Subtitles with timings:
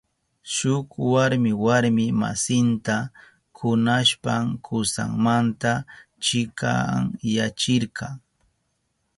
[0.53, 2.95] Shuk warmi warmi masinta
[3.57, 5.71] kunashpan kusanmanta
[6.23, 8.07] chikanyachirka.